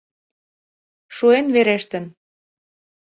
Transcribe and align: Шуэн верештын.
Шуэн 1.15 1.47
верештын. 1.55 2.05